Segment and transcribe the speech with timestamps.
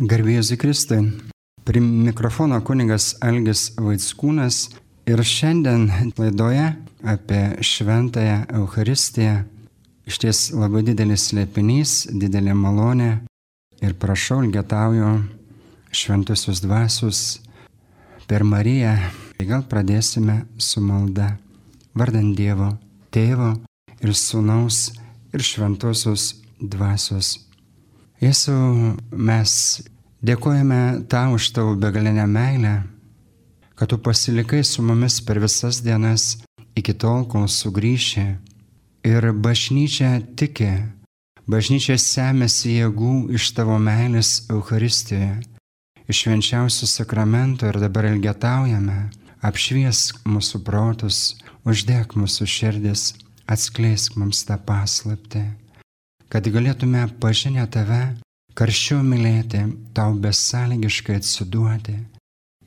[0.00, 1.02] Garbėjus Kristui.
[1.68, 4.70] Prie mikrofono kuningas Algis Vaitskūnas
[5.04, 6.70] ir šiandien laidoje
[7.04, 9.42] apie šventąją Eucharistiją
[10.08, 13.10] iš ties labai didelis slėpinys, didelė malonė
[13.84, 15.12] ir prašau, ilgetauju
[15.92, 17.22] šventusius dvasius
[18.26, 18.96] per Mariją.
[19.44, 21.34] Gal pradėsime su malda.
[21.92, 22.72] Vardant Dievo,
[23.12, 23.58] Tėvo
[24.00, 24.86] ir Sūnaus
[25.36, 27.51] ir Šventosios dvasios.
[28.22, 29.52] Jėzau, mes
[30.22, 32.74] dėkojame tau už tavo begalinę meilę,
[33.74, 36.36] kad tu pasilikai su mumis per visas dienas
[36.78, 38.26] iki tol, kol sugrįši.
[39.10, 40.70] Ir bažnyčia tiki,
[41.50, 45.40] bažnyčia semėsi jėgų iš tavo meilės Euharistijoje,
[46.06, 49.00] iš švenčiausių sakramentų ir dabar ilgetaujame,
[49.42, 51.18] apšviesk mūsų protus,
[51.66, 53.04] uždėk mūsų širdis,
[53.50, 55.42] atskleisk mums tą paslaptį
[56.32, 58.02] kad galėtume pažinę tave,
[58.56, 61.98] karščiau mylėti, tau besąlygiškai atsiduoti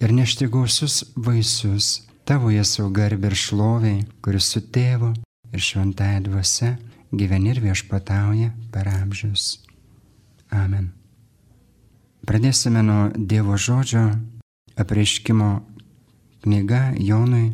[0.01, 5.13] ir nešti gausius vaisius tavo Jėzau garbė ir šloviai, kuris su tėvu
[5.53, 6.75] ir šventąją dvasia
[7.15, 9.61] gyveni ir viešpatauja per amžius.
[10.51, 10.91] Amen.
[12.25, 14.07] Pradėsime nuo Dievo žodžio
[14.81, 15.49] apreiškimo
[16.45, 17.53] knyga Jonui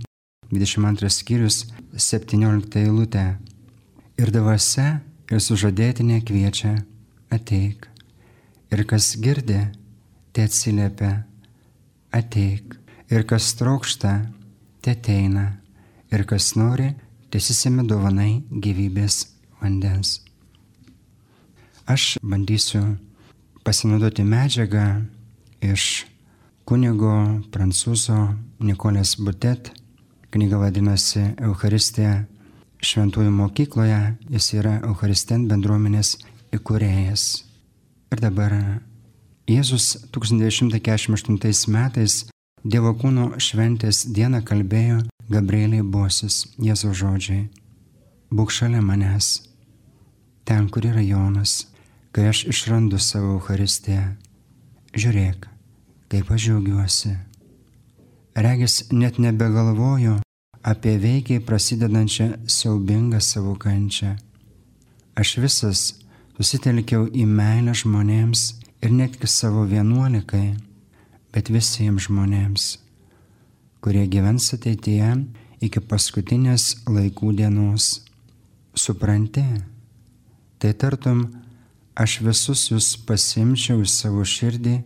[0.51, 3.25] 22 skyrius 17 eilutė.
[4.19, 5.01] Ir dvasia
[5.31, 6.75] ir sužadėtinė kviečia
[7.31, 7.87] ateik.
[8.71, 9.59] Ir kas girdi,
[10.31, 11.23] te atsiliepia
[12.15, 12.75] ateik.
[13.11, 14.13] Ir kas trokšta,
[14.83, 15.57] te ateina.
[16.11, 16.91] Ir kas nori,
[17.31, 19.25] tiesisime dovanai gyvybės
[19.61, 20.19] vandens.
[21.87, 22.83] Aš bandysiu
[23.65, 24.85] pasinaudoti medžiagą
[25.63, 26.05] iš
[26.67, 28.17] kunigo prancūzo
[28.63, 29.71] Nikolės Butet.
[30.31, 32.21] Knyga vadinasi Euharistija
[32.81, 36.17] šventųjų mokykloje, jis yra Eucharisten bendruomenės
[36.55, 37.25] įkūrėjas.
[38.11, 38.57] Ir dabar
[39.49, 42.25] Jėzus 1948 metais
[42.61, 44.99] Dievo kūno šventės dieną kalbėjo
[45.33, 47.47] Gabrieliai Bosis, Jėzaus žodžiai.
[48.29, 49.47] Būk šalia manęs,
[50.45, 51.71] ten, kur yra Jonas,
[52.13, 54.11] kai aš išrandu savo Eucharistiją.
[54.93, 55.47] Žiūrėk,
[56.13, 57.15] kaip aš džiaugiuosi.
[58.45, 60.19] Regis net nebegalvoju,
[60.63, 64.15] apie veikiai prasidedančią siaubingą savo kančią.
[65.17, 65.81] Aš visas
[66.37, 68.43] susitelkiau į meilę žmonėms
[68.85, 70.53] ir netgi savo vienuolikai,
[71.33, 72.65] bet visiems žmonėms,
[73.81, 75.11] kurie gyvens ateityje
[75.65, 78.05] iki paskutinės laikų dienos.
[78.71, 79.43] Supranti,
[80.61, 81.25] tai tartum
[81.99, 84.77] aš visus jūs pasimčiau į savo širdį,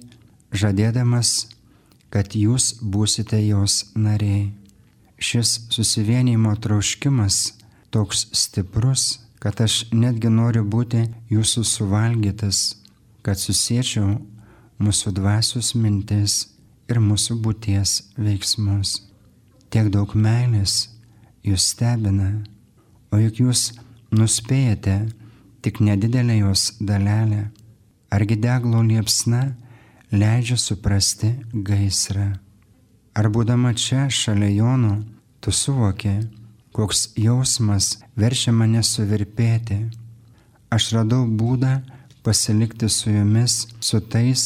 [0.55, 1.51] žadėdamas,
[2.09, 4.53] kad jūs būsite jos nariai
[5.17, 7.53] šis susivienimo troškimas
[7.89, 12.75] toks stiprus, kad aš netgi noriu būti jūsų suvalgytas,
[13.23, 14.17] kad susiečiau
[14.81, 16.35] mūsų dvasios mintis
[16.89, 18.99] ir mūsų būties veiksmus.
[19.69, 20.89] Tiek daug meilės
[21.45, 22.31] jūs stebina,
[23.11, 23.71] o juk jūs
[24.11, 24.97] nuspėjate
[25.65, 27.49] tik nedidelę jos dalelę.
[28.13, 29.55] Argi deglo liepsna
[30.11, 32.44] leidžia suprasti gaisrą.
[33.15, 34.97] Ar būdama čia šalia Jono,
[35.39, 36.17] tu suvoki,
[36.75, 39.77] koks jausmas verčia mane suvirpėti.
[40.75, 41.77] Aš radau būdą
[42.27, 44.43] pasilikti su jumis, su tais,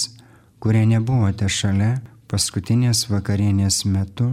[0.61, 1.95] kurie nebuvote šalia
[2.29, 4.29] paskutinės vakarienės metu,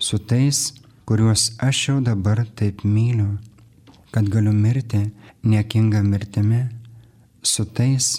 [0.00, 0.72] su tais,
[1.04, 3.34] kuriuos aš jau dabar taip myliu,
[4.16, 5.10] kad galiu mirti
[5.44, 6.64] niekingą mirtimi,
[7.42, 8.14] su tais,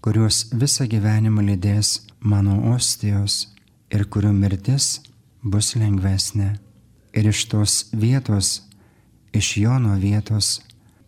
[0.00, 3.51] kuriuos visą gyvenimą lydės mano ostijos
[3.92, 5.00] ir kurių mirtis
[5.44, 6.54] bus lengvesnė.
[7.12, 8.62] Ir iš tos vietos,
[9.36, 10.62] iš Jono vietos,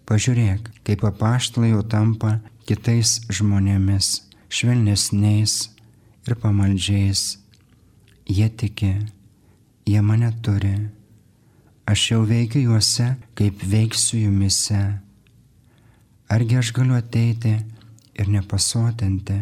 [0.09, 2.37] pažiūrėk, kaip apaštalai jau tampa
[2.69, 4.21] kitais žmonėmis,
[4.53, 5.55] švelnesniais
[6.29, 7.25] ir pamaldžiais.
[8.29, 8.93] Jie tiki,
[9.89, 10.77] jie mane turi.
[11.85, 14.81] Aš jau veikiu juose, kaip veiksiu jumise.
[16.33, 17.59] Argi aš galiu ateiti
[18.17, 19.37] ir nepasotinti?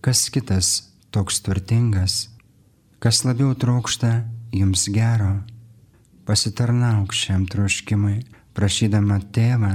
[0.00, 2.29] Kas kitas toks turtingas,
[3.00, 4.08] Kas labiau trokšta
[4.52, 5.30] jums gero,
[6.28, 8.18] pasitarnauk šiam troškimui,
[8.52, 9.70] prašydama tėvą,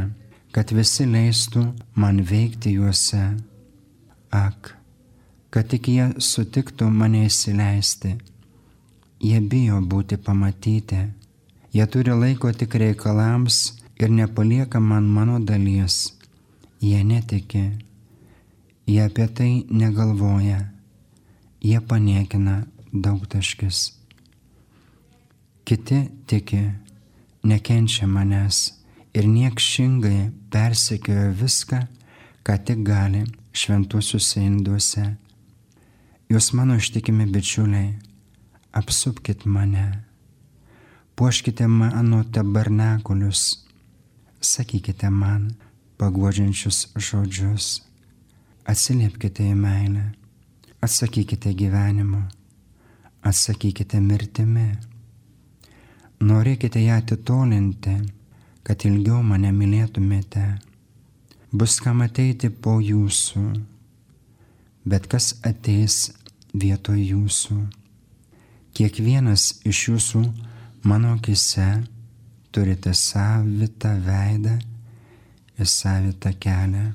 [0.54, 1.64] kad visi leistų
[1.98, 3.24] man veikti juose.
[4.30, 4.76] Ak,
[5.50, 8.14] kad tik jie sutiktų mane įsileisti.
[9.26, 11.02] Jie bijo būti pamatyti,
[11.74, 16.14] jie turi laiko tik reikalams ir nepalieka man mano dalies.
[16.78, 17.66] Jie netiki,
[18.86, 19.52] jie apie tai
[19.82, 20.62] negalvoja,
[21.66, 22.62] jie paniekina
[23.04, 23.92] daugtaškis.
[25.66, 26.62] Kiti tiki,
[27.44, 28.74] nekenčia manęs
[29.16, 31.80] ir niekšingai persekioja viską,
[32.46, 33.24] ką tik gali
[33.56, 35.06] šventuosiuose induose.
[36.30, 37.94] Jūs mano ištikimi bičiuliai,
[38.74, 39.86] apsupkite mane,
[41.16, 43.66] puoškite mano tabernakulius,
[44.42, 45.54] sakykite man
[45.98, 47.68] paguodžiančius žodžius,
[48.68, 50.10] atsiliepkite į meilę,
[50.84, 52.26] atsakykite gyvenimu,
[53.26, 54.68] atsakykite mirtimi,
[56.22, 57.96] norėkite ją atitolinti,
[58.66, 60.46] kad ilgiau mane mylėtumėte
[61.56, 63.44] bus kam ateiti po jūsų,
[64.86, 66.12] bet kas ateis
[66.54, 67.58] vietoj jūsų.
[68.76, 70.24] Kiekvienas iš jūsų
[70.86, 71.68] mano akise
[72.52, 74.58] turite savitą veidą
[75.60, 76.90] ir savitą kelią.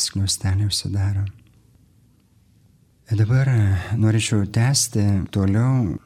[0.00, 1.26] Skliaustelė užsidaro.
[3.10, 3.48] Dabar
[3.98, 5.02] norėčiau tęsti
[5.34, 5.96] toliau,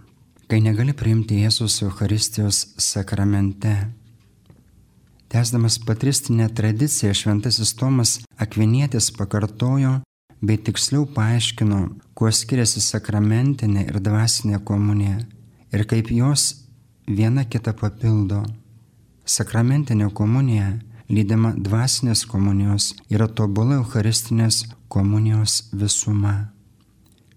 [0.48, 3.74] kai negali priimti Jėzus Eucharistijos sakramente
[5.28, 9.98] Tęsdamas patristinę tradiciją, šventasis Tomas Akvinietis pakartojo
[10.40, 11.80] bei tiksliau paaiškino,
[12.14, 15.18] kuo skiriasi sakramentinė ir dvasinė komunija
[15.74, 16.46] ir kaip jos
[17.04, 18.44] viena kitą papildo.
[19.26, 20.78] Sakramentinė komunija,
[21.12, 26.53] lydima dvasinės komunijos, yra tobula Eucharistinės komunijos visuma.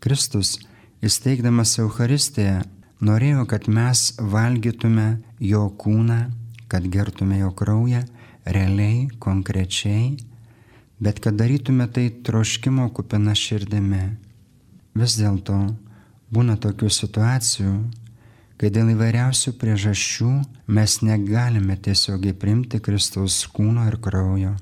[0.08, 0.56] Kristus,
[1.04, 2.64] įsteigdamas Eucharistiją,
[3.04, 6.22] norėjo, kad mes valgytume jo kūną
[6.68, 8.04] kad gertume jo kraują
[8.46, 10.18] realiai, konkrečiai,
[11.00, 14.04] bet kad darytume tai troškimo kupina širdimi.
[14.98, 15.58] Vis dėlto
[16.34, 17.74] būna tokių situacijų,
[18.58, 20.32] kai dėl įvairiausių priežasčių
[20.74, 24.56] mes negalime tiesiogiai primti Kristaus kūno ir kraujo.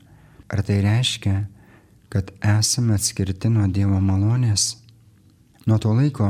[0.50, 1.38] Ar tai reiškia,
[2.10, 4.85] kad esame atskirti nuo Dievo malonės?
[5.66, 6.30] Nuo to laiko,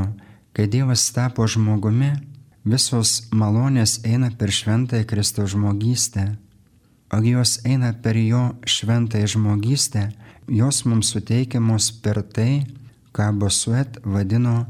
[0.56, 2.14] kai Dievas tapo žmogumi,
[2.66, 6.24] Visos malonės eina per šventąją Kristaus žmogystę,
[7.14, 10.08] o jos eina per jo šventąją žmogystę,
[10.50, 12.66] jos mums suteikiamos per tai,
[13.14, 14.66] ką Bosuet vadino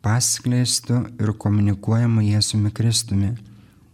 [0.00, 3.34] paskleistu ir komunikuojamu Jėzumi Kristumi,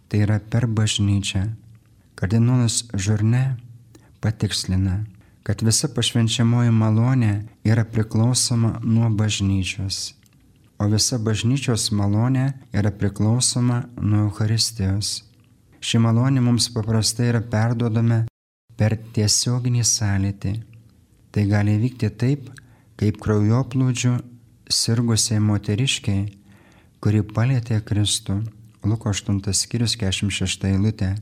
[0.07, 1.43] tai yra per bažnyčią.
[2.15, 3.57] Kardinolas Žurne
[4.23, 5.01] patikslina,
[5.43, 7.33] kad visa pašvenčiamoji malonė
[7.63, 10.11] yra priklausoma nuo bažnyčios
[10.83, 15.21] o visa bažnyčios malonė yra priklausoma nuo Euharistijos.
[15.83, 18.23] Ši malonė mums paprastai yra perduodama
[18.79, 20.53] per tiesioginį sąlytį.
[21.33, 22.49] Tai gali vykti taip,
[22.99, 24.13] kaip kraujoplūdžių
[24.69, 26.25] sirgusiai moteriškiai,
[27.03, 28.41] kuri palėtė Kristų,
[28.83, 31.13] Luko 8 skyrius 46 eilutė,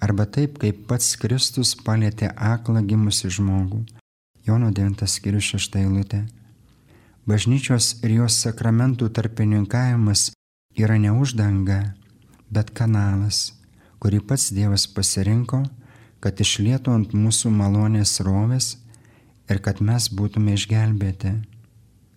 [0.00, 3.82] arba taip, kaip pats Kristus palėtė aklą gimusi žmogų,
[4.44, 6.18] Jono 9 skyrius 6 eilutė.
[7.24, 10.26] Bažnyčios ir jos sakramentų tarpininkavimas
[10.76, 11.78] yra ne uždanga,
[12.52, 13.54] bet kanalas,
[14.04, 15.62] kurį pats Dievas pasirinko,
[16.20, 18.74] kad išlietų ant mūsų malonės rovės
[19.48, 21.32] ir kad mes būtume išgelbėti.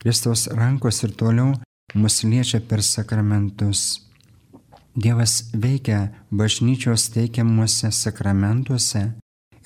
[0.03, 1.53] Kristaus rankos ir toliau
[1.95, 4.03] mus liečia per sakramentus.
[5.00, 9.06] Dievas veikia bažnyčios teikiamuose sakramentuose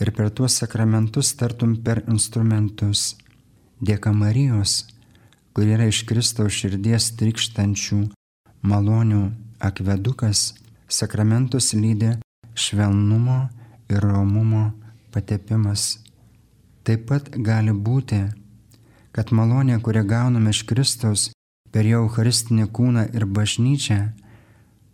[0.01, 3.13] ir per tuos sakramentus tartum per instrumentus.
[3.81, 4.81] Dėka Marijos
[5.53, 7.99] kur yra iš Kristaus širdies trikštančių
[8.63, 9.23] malonių
[9.59, 10.53] akvedukas,
[10.87, 12.13] sakramentus lydi
[12.55, 13.41] švelnumo
[13.91, 14.69] ir romumo
[15.11, 15.99] patepimas.
[16.87, 18.21] Taip pat gali būti,
[19.11, 21.29] kad malonė, kurią gauname iš Kristaus
[21.71, 23.99] per jo Eucharistinį kūną ir bažnyčią,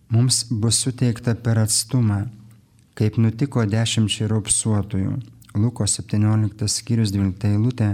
[0.09, 2.25] mums bus suteikta per atstumą,
[2.97, 5.11] kaip nutiko dešimčiai raupsuotojų.
[5.57, 7.91] Luko 17 skyrius 12 eilutė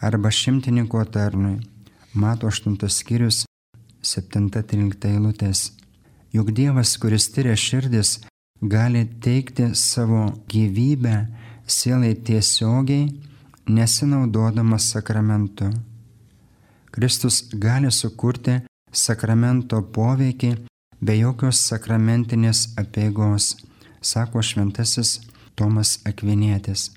[0.00, 1.58] arba šimtininko tarnui
[2.14, 3.44] Mato 8 skyrius
[4.02, 5.70] 7-13 eilutės.
[6.32, 8.20] Juk Dievas, kuris tyria širdis,
[8.62, 11.14] gali teikti savo gyvybę
[11.66, 13.10] sielai tiesiogiai,
[13.68, 15.70] nesinaudodamas sakramentu.
[16.90, 18.60] Kristus gali sukurti
[18.92, 20.54] sakramento poveikį
[21.00, 23.54] be jokios sakramentinės apėgos,
[24.00, 25.20] sako šventasis
[25.54, 26.90] Tomas Akvinėtis.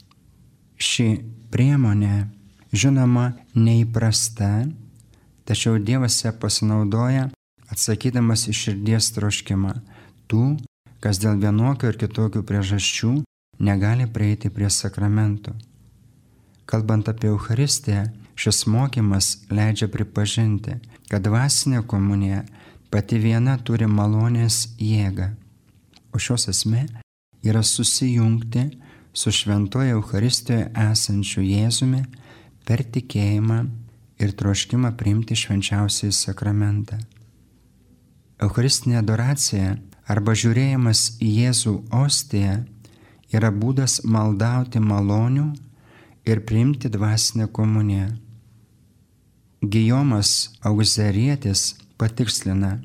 [0.78, 1.08] Ši
[1.52, 2.28] priemonė,
[2.74, 4.54] žinoma, neįprasta,
[5.44, 7.28] Tačiau Dievas ją pasinaudoja
[7.74, 9.74] atsakydamas į širdies troškimą
[10.32, 10.44] tų,
[11.04, 13.12] kas dėl vienokių ir kitokių priežasčių
[13.68, 15.52] negali prieiti prie sakramentų.
[16.64, 18.06] Kalbant apie Eucharistiją,
[18.40, 20.78] šis mokymas leidžia pripažinti,
[21.12, 22.46] kad dvasinė komunija
[22.94, 25.34] pati viena turi malonės jėgą,
[26.14, 26.86] o šios esmė
[27.44, 28.70] yra susijungti
[29.14, 32.04] su šventoje Eucharistijoje esančiu Jėzumi
[32.66, 33.60] per tikėjimą
[34.24, 36.98] ir troškimą priimti švenčiausiai sakramentą.
[38.42, 39.76] Eucharistinė adoracija
[40.10, 42.64] arba žiūrėjimas į Jėzų ostiją
[43.34, 45.48] yra būdas maldauti malonių
[46.30, 48.10] ir priimti dvasinę komuniją.
[49.64, 52.82] Gijomas Augzerietis patikslina,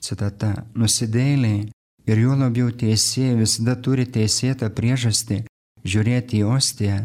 [0.00, 1.70] citata, nusidėliai
[2.10, 5.44] ir juo labiau teisėjai visada turi teisėtą priežastį
[5.86, 6.98] žiūrėti į ostiją,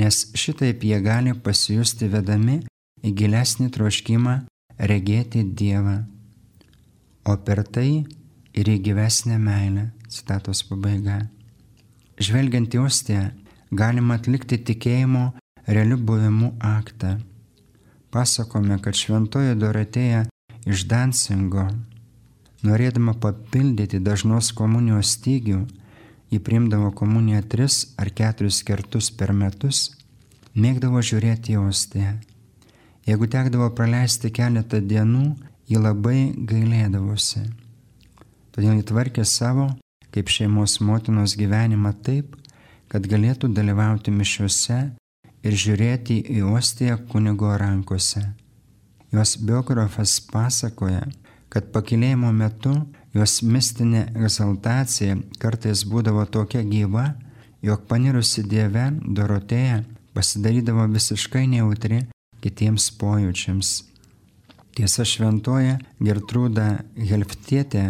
[0.00, 2.58] nes šitaip jie gali pasijusti vedami
[3.04, 4.34] į gilesnį troškimą
[4.90, 6.00] regėti Dievą,
[7.30, 8.04] o per tai
[8.54, 9.90] ir į gyvesnę meilę.
[10.14, 11.24] Citatos pabaiga.
[12.22, 13.22] Žvelgiant į ostiją,
[13.74, 15.24] galima atlikti tikėjimo
[15.66, 17.16] realių buvimų aktą.
[18.14, 20.22] Pasakome, kad šventoji Dorotėja
[20.70, 21.66] iš Dansingo,
[22.64, 25.60] norėdama papildyti dažnos komunijos stygių,
[26.32, 29.90] jį primdavo komuniją tris ar keturis kartus per metus,
[30.54, 32.16] mėgdavo žiūrėti į ostiją.
[33.04, 35.24] Jeigu tekdavo praleisti keletą dienų,
[35.68, 37.44] ji labai gailėdavosi.
[38.54, 39.72] Todėl įtvarkė savo
[40.14, 42.36] kaip šeimos motinos gyvenimą taip,
[42.86, 44.78] kad galėtų dalyvauti mišiuose
[45.44, 48.22] ir žiūrėti į ostiją kunigo rankose.
[49.10, 51.02] Jos biografas pasakoja,
[51.54, 52.74] kad pakilėjimo metu
[53.14, 57.12] jos mistinė egzaltacija kartais būdavo tokia gyva,
[57.62, 59.84] jog panirusi Dieve Dorotėja
[60.16, 62.02] pasidarydavo visiškai nejautri
[62.42, 63.70] kitiems pojūčiams.
[64.74, 66.66] Tiesa šventoje Gertrūda
[66.98, 67.84] Helftietė,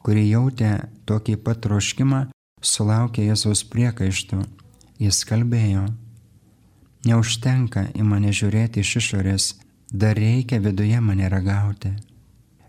[0.00, 0.72] kuri jautė
[1.04, 2.24] tokį pat troškimą,
[2.64, 4.40] sulaukė Jėzaus priekaištų.
[4.96, 5.84] Jis kalbėjo,
[7.04, 9.52] neužtenka į mane žiūrėti iš išorės,
[9.92, 11.92] dar reikia viduje mane ragauti.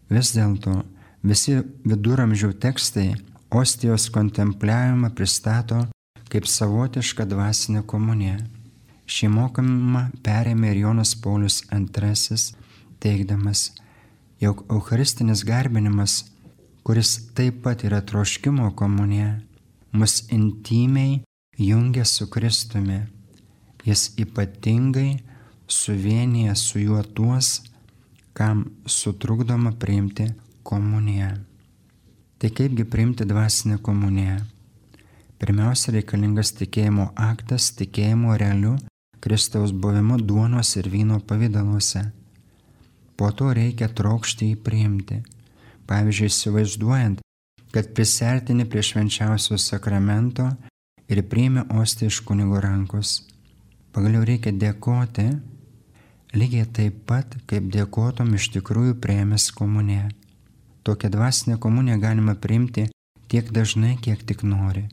[0.10, 0.82] Vis dėlto
[1.24, 3.10] visi viduramžių tekstai
[3.52, 5.86] ostijos kontempliavimą pristato
[6.32, 8.38] kaip savotišką dvasinę komuniją.
[9.08, 12.40] Šį mokymą perėmė ir Jonas Paulius II,
[13.00, 13.72] teikdamas,
[14.44, 16.26] jog Eucharistinis garbinimas,
[16.84, 19.38] kuris taip pat yra troškimo komunija,
[19.92, 21.22] mus intimiai
[21.58, 23.06] jungia su Kristumi.
[23.88, 25.22] Jis ypatingai
[25.68, 27.62] suvienyje su juo tuos,
[28.38, 30.28] kam sutrukdoma priimti
[30.64, 31.32] komuniją.
[32.38, 34.36] Tai kaipgi priimti dvasinę komuniją?
[35.42, 38.76] Pirmiausia reikalingas tikėjimo aktas, tikėjimo realiu
[39.26, 42.04] Kristaus buvimu duonos ir vyno pavydaluose.
[43.18, 45.18] Po to reikia trokšti jį priimti.
[45.90, 47.26] Pavyzdžiui, įsivaizduojant,
[47.74, 50.52] kad prisertini prie švenčiausio sakramento
[51.10, 53.24] ir priimi ostį iš kunigo rankos.
[53.98, 55.32] Pagaliau reikia dėkoti,
[56.36, 60.10] lygiai taip pat, kaip dėkotum iš tikrųjų prieimęs komuniją.
[60.84, 62.88] Tokią dvasinę komuniją galima priimti
[63.28, 64.88] tiek dažnai, kiek tik nori.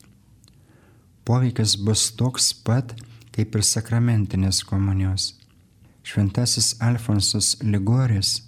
[1.24, 2.94] Poveikis bus toks pat,
[3.34, 5.32] kaip ir sakramentinės komunijos.
[6.04, 8.42] Šventasis Alfonsas Ligoris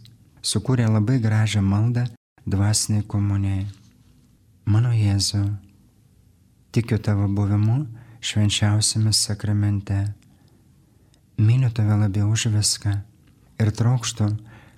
[0.44, 2.04] sukūrė labai gražią maldą
[2.46, 3.64] dvasiniai komunijai.
[4.66, 5.40] Mano Jėzu,
[6.74, 7.86] tikiu tavo buvimu
[8.20, 10.02] švenčiausiame sakramente.
[11.36, 12.92] Myliu tave labiau už viską
[13.60, 14.28] ir trokštų,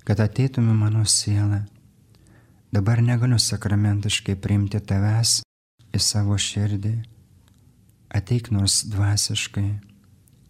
[0.03, 1.65] kad ateitumė mano siela.
[2.75, 5.39] Dabar negaliu sakramentiškai priimti tavęs
[5.95, 6.97] į savo širdį.
[8.11, 9.69] Ateik nors dvasiškai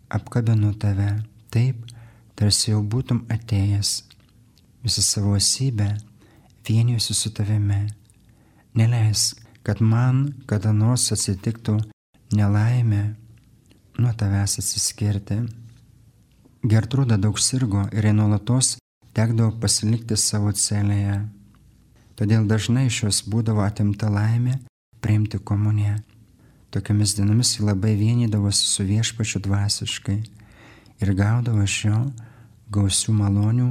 [0.09, 1.11] apkabinu tave
[1.53, 1.85] taip,
[2.39, 3.93] tarsi jau būtum atėjęs,
[4.85, 5.91] visą savo esybę
[6.69, 7.85] vienijusi su tavimi.
[8.79, 11.79] Neleisk, kad man kada nors atsitiktų
[12.33, 13.03] nelaimė
[13.99, 15.43] nuo tavęs atsiskirti.
[16.67, 18.73] Gertrūda daug sirgo ir jai nuolatos
[19.15, 21.21] tekdavo pasilikti savo celėje.
[22.19, 24.57] Todėl dažnai iš jos būdavo atimta laimė
[24.99, 26.01] priimti komuniją.
[26.75, 30.17] Tokiamis dienomis ji labai vienydavosi su viešpačiu dvasiškai
[30.99, 32.01] ir gaudavo iš jo
[32.75, 33.69] gausių malonių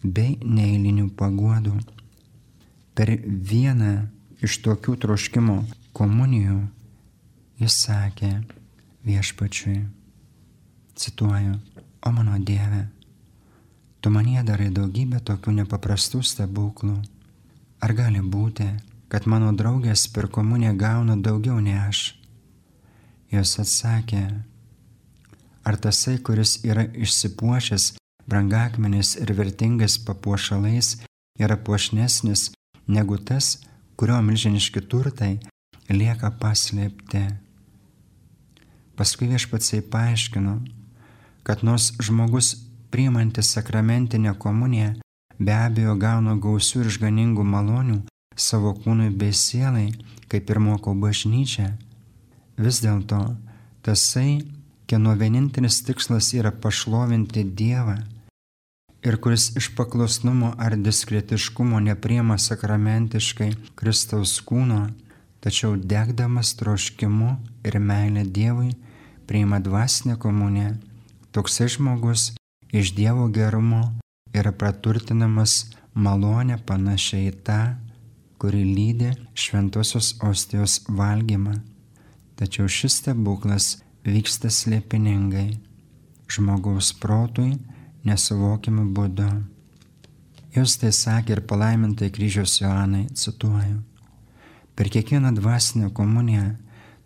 [0.00, 1.76] bei neįlinių paguodų.
[2.96, 3.12] Per
[3.52, 4.08] vieną
[4.40, 5.58] iš tokių troškimo
[5.92, 6.56] komunijų
[7.60, 8.32] jis sakė
[9.04, 9.82] viešpačiui,
[10.96, 11.60] cituoju,
[12.06, 12.88] o mano Dieve,
[14.00, 16.96] tu manie darai daugybę tokių nepaprastų stebuklų.
[17.80, 18.68] Ar gali būti,
[19.12, 22.14] kad mano draugės per komuniją gauna daugiau nei aš?
[23.30, 24.22] Jos atsakė,
[25.64, 27.92] ar tasai, kuris yra išsipuošęs
[28.30, 30.96] brangakmenis ir vertingais papuošalais,
[31.38, 32.50] yra puošnesnis
[32.88, 33.58] negu tas,
[33.96, 35.38] kurio milžiniški turtai
[35.90, 37.24] lieka paslėpti.
[38.96, 40.58] Paskui viešpatsiai paaiškino,
[41.50, 42.52] kad nors žmogus
[42.94, 44.90] priimantis sakramentinę komuniją
[45.42, 47.96] be abejo gauna gausių ir išganingų malonių
[48.38, 49.88] savo kūnui bei sielai,
[50.30, 51.72] kaip ir moko bažnyčia,
[52.60, 53.18] Vis dėlto
[53.82, 54.44] tasai,
[54.86, 57.96] kieno vienintelis tikslas yra pašlovinti Dievą
[59.02, 63.48] ir kuris iš paklusnumo ar diskretiškumo nepriema sakramentiškai
[63.80, 64.84] Kristaus kūno,
[65.42, 67.32] tačiau degdamas troškimu
[67.66, 68.70] ir meilė Dievui
[69.26, 70.76] priima dvasinę komuniją,
[71.32, 72.32] toksai žmogus
[72.72, 73.82] iš Dievo gerumo
[74.34, 77.60] yra praturtinamas malonė panašiai į tą,
[78.40, 81.58] kuri lydi šventosios ostijos valgymą.
[82.38, 85.58] Tačiau šis stebuklas vyksta slėpiningai,
[86.30, 87.52] žmogaus protui
[88.06, 89.28] nesuvokimu būdu.
[90.54, 93.82] Jūs tai sakė ir palaimintai kryžiaus Joanai, cituoju.
[94.74, 96.54] Per kiekvieną dvasinę komuniją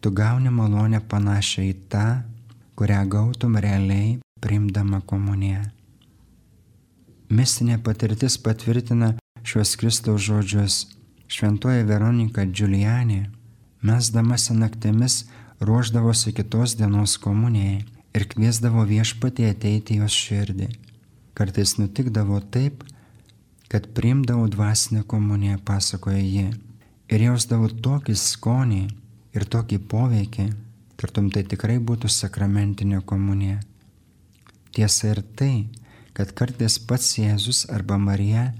[0.00, 2.06] tu gauni malonę panašią į tą,
[2.74, 5.62] kurią gautum realiai priimdama komuniją.
[7.30, 9.14] Mistinė patirtis patvirtina
[9.46, 10.84] šios Kristaus žodžius.
[11.34, 13.24] Šventoji Veronika Giuliani,
[13.82, 15.24] mesdamasi naktimis,
[15.60, 17.80] ruoždavosi kitos dienos komunijai
[18.14, 20.68] ir kviesdavo viešpatį ateiti jos širdį.
[21.34, 22.84] Kartais nutikdavo taip,
[23.72, 26.50] kad priimdavau dvasinę komuniją, pasakoja ji,
[27.10, 28.84] ir jausdavau tokį skonį
[29.34, 30.46] ir tokį poveikį,
[31.00, 33.60] tartum tai tikrai būtų sakramentinė komunija.
[34.74, 35.68] Tiesa ir tai,
[36.14, 38.52] kad kartais pats Jėzus arba Marija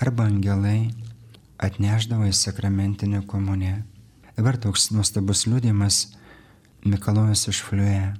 [0.00, 0.90] arba angelai
[1.60, 3.82] atneždavo į sakramentinę komuniją.
[4.36, 6.06] Dabar toks nuostabus liūdimas
[6.84, 8.14] Mikalojus iš Fliuje.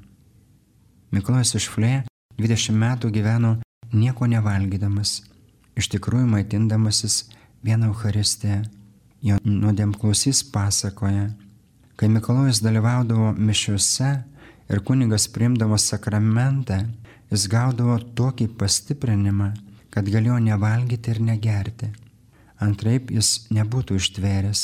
[1.14, 2.02] Mikalojus iš Fliuje
[2.36, 3.54] 20 metų gyveno
[3.92, 5.22] nieko nevalgydamas,
[5.78, 7.22] iš tikrųjų maitindamasis
[7.64, 8.62] vieną Eucharistiją.
[9.20, 11.26] Jo nuodėmklausys pasakoja,
[12.00, 14.10] kai Mikalojus dalyvaudavo mišiuose
[14.72, 16.78] ir kunigas priimdavo sakramentą,
[17.28, 19.50] jis gaudavo tokį pastiprinimą,
[19.92, 21.90] kad galėjo nevalgyti ir negerti.
[22.56, 24.62] Antraip jis nebūtų ištvėręs.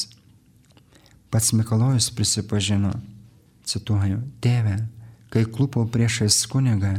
[1.29, 2.95] Pats Mikalojus prisipažino,
[3.69, 4.79] cituoju, tėve,
[5.29, 6.95] kai klūpau priešais kunigą,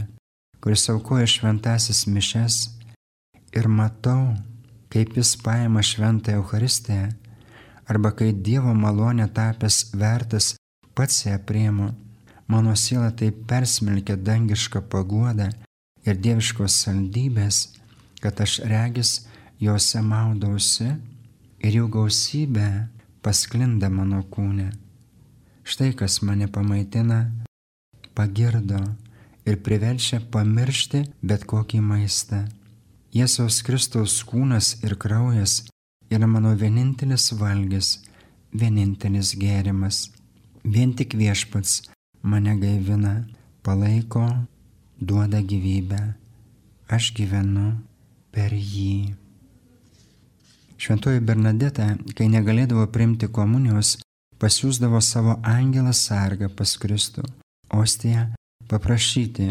[0.61, 2.59] kuris aukoja šventasis mišes
[3.57, 4.35] ir matau,
[4.93, 7.09] kaip jis paima šventą Eucharistiją,
[7.87, 10.55] arba kai Dievo malonė tapęs vertas
[10.95, 11.91] pats ją priimu,
[12.47, 15.49] mano siela taip persmelkia dangišką paguodą
[16.07, 17.57] ir dieviškos saldybės,
[18.21, 19.11] kad aš regis
[19.61, 20.89] juose maudausi
[21.63, 22.67] ir jų gausybė
[23.21, 24.71] pasklinda mano kūne.
[25.67, 27.25] Štai kas mane pamaitina,
[28.15, 28.79] pagirdo
[29.47, 32.45] ir priverčia pamiršti bet kokį maistą.
[33.15, 35.65] Jėzaus Kristaus kūnas ir kraujas
[36.09, 37.97] yra mano vienintelis valgis,
[38.53, 40.07] vienintelis gėrimas.
[40.63, 41.81] Vien tik viešpats
[42.23, 43.27] mane gaivina,
[43.63, 44.25] palaiko,
[44.99, 46.01] duoda gyvybę.
[46.87, 47.73] Aš gyvenu
[48.31, 49.15] per jį.
[50.77, 53.97] Šventoji Bernadeta, kai negalėdavo priimti komunijos,
[54.37, 57.25] pasiūsdavo savo angelą sargą pas Kristų,
[57.73, 58.27] ostiją
[58.69, 59.49] paprašyti,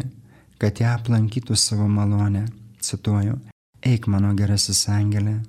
[0.62, 2.47] kad ją aplankytų savo malonę.
[2.87, 3.35] Cituoju,
[3.83, 5.40] eik mano gerasis angelė,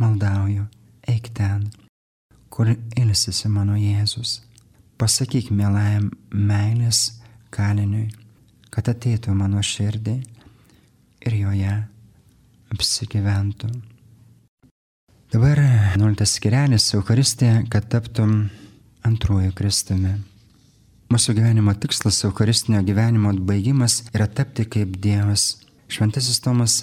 [0.00, 0.66] maldauju,
[1.08, 1.68] eik ten,
[2.50, 4.40] kur ilsisi mano Jėzus.
[5.00, 7.20] Pasakyk mielajam meilės
[7.54, 8.08] kaliniui,
[8.72, 10.16] kad ateitų mano širdį
[11.26, 11.76] ir joje
[12.74, 13.70] apsigyventų.
[15.30, 15.60] Dabar
[15.94, 18.50] 11 skirelis Euharistė, kad taptum
[19.06, 20.16] antruoju Kristumi.
[21.10, 25.56] Mūsų gyvenimo tikslas, Eucharistinio gyvenimo atbaigimas yra tapti kaip Dievas.
[25.90, 26.80] Šventasis Tomas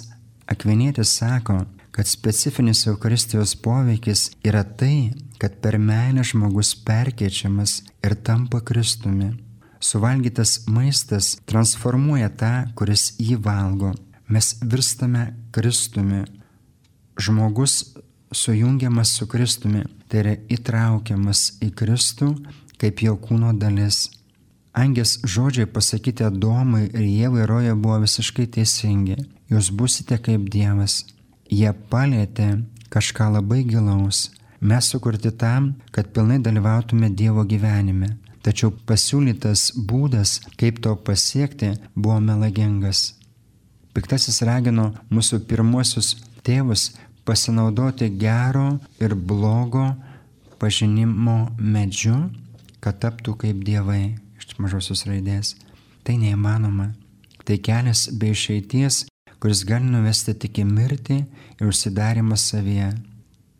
[0.48, 1.62] Akvinėtis sako,
[1.98, 7.72] kad specifinis Eucharistijos poveikis yra tai, kad per meilę žmogus perkeičiamas
[8.06, 9.32] ir tampa Kristumi.
[9.80, 13.90] Suvalgytas maistas transformuoja tą, kuris jį valgo.
[14.30, 16.22] Mes virstame Kristumi.
[17.18, 17.74] Žmogus
[18.30, 22.30] sujungiamas su Kristumi, tai yra įtraukiamas į Kristų
[22.78, 24.04] kaip jo kūno dalis.
[24.70, 29.18] Angės žodžiai pasakyti Adomui ir Jėvai roje buvo visiškai teisingi.
[29.50, 31.02] Jūs busite kaip Dievas.
[31.48, 32.48] Jie palėtė
[32.92, 34.28] kažką labai gilaus.
[34.60, 38.16] Mes sukurti tam, kad pilnai dalyvautume Dievo gyvenime.
[38.42, 43.14] Tačiau pasiūlytas būdas, kaip to pasiekti, buvo melagingas.
[43.94, 46.14] Piktasis ragino mūsų pirmuosius
[46.46, 46.90] tėvus
[47.24, 49.88] pasinaudoti gero ir blogo
[50.60, 52.28] pažinimo medžiu,
[52.80, 55.56] kad taptų kaip dievai iš mažosios raidės.
[56.04, 56.92] Tai neįmanoma.
[57.44, 59.06] Tai kelias be išeities,
[59.40, 61.18] kuris gali nuvesti tik į mirtį
[61.58, 62.92] ir užsidarimą savyje.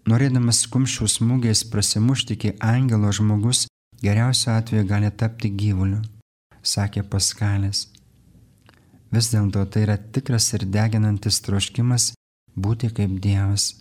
[0.09, 3.67] Norėdamas kumščių smūgiais prasimušti iki angelo žmogus
[4.03, 6.01] geriausiu atveju gali tapti gyvuliu,
[6.63, 7.87] sakė Paskalis.
[9.13, 12.13] Vis dėlto tai yra tikras ir deginantis troškimas
[12.57, 13.75] būti kaip Dievas.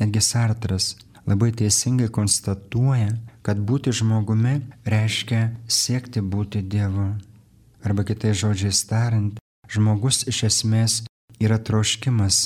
[0.00, 0.94] Netgi Sartras
[1.26, 3.12] labai teisingai konstatuoja,
[3.46, 7.12] kad būti žmogumi reiškia siekti būti Dievu.
[7.84, 9.38] Arba kitai žodžiais tariant,
[9.70, 11.02] žmogus iš esmės
[11.40, 12.38] yra troškimas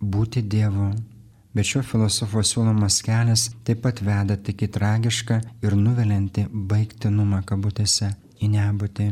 [0.00, 0.90] būti Dievu.
[1.54, 8.12] Bet šio filosofo siūlomas kelias taip pat veda tik į tragišką ir nuvelinti baigtinumą kabutėse
[8.38, 9.08] į nebūtį.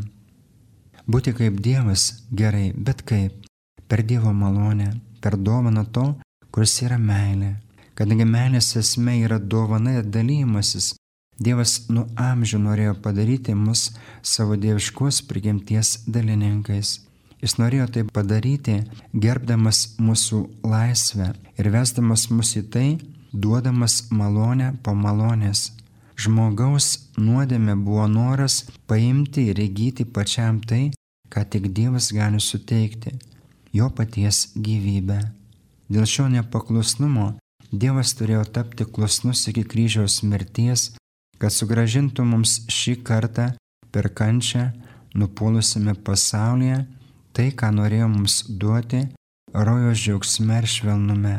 [1.09, 3.47] Būti kaip Dievas gerai, bet kaip?
[3.89, 6.07] Per Dievo malonę, per dovaną to,
[6.53, 7.57] kuris yra meilė.
[7.99, 10.93] Kadangi meilės esmė yra dovana ir dalymasis,
[11.39, 13.85] Dievas nuo amžių norėjo padaryti mus
[14.27, 16.97] savo dieviškos prigimties dalininkais.
[17.43, 18.81] Jis norėjo tai padaryti,
[19.15, 22.89] gerbdamas mūsų laisvę ir vesdamas mus į tai,
[23.33, 25.73] duodamas malonę po malonės.
[26.19, 30.91] Žmogaus nuodėmė buvo noras paimti ir įgyti pačiam tai,
[31.31, 33.15] ką tik Dievas gali suteikti-
[33.79, 35.21] jo paties gyvybę.
[35.91, 37.39] Dėl šio nepaklusnumo
[37.73, 40.91] Dievas turėjo tapti klusnus iki kryžiaus mirties
[41.39, 43.49] kad sugražintų mums šį kartą
[43.95, 44.69] per kančią
[45.19, 46.83] nupuolusiame pasaulyje
[47.39, 49.05] tai, ką norėjo mums duoti
[49.55, 51.37] rojos džiaugsme ir švelnume.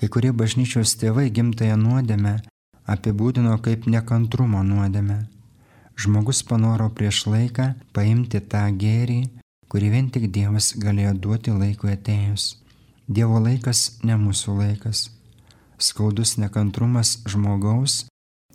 [0.00, 2.38] Kai kurie bažnyčios tėvai gimtąją nuodėmę
[2.88, 5.18] apibūdino kaip nekantrumo nuodėmę.
[6.00, 9.20] Žmogus panoro prieš laiką paimti tą gėrį,
[9.68, 12.54] kurį vien tik Dievas galėjo duoti laikui atėjus.
[13.04, 15.10] Dievo laikas ne mūsų laikas.
[15.76, 18.06] Skaudus nekantrumas žmogaus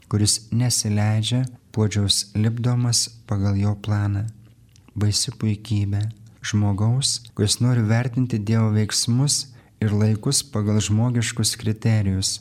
[0.10, 4.25] kuris nesileidžia puodžiaus lipdomas pagal jo planą.
[4.95, 9.45] Baisi puikybė žmogaus, kuris nori vertinti Dievo veiksmus
[9.84, 12.39] ir laikus pagal žmogiškus kriterijus.